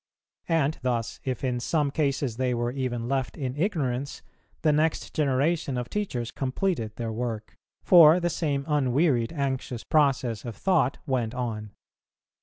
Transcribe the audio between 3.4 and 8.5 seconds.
ignorance, the next generation of teachers completed their work, for the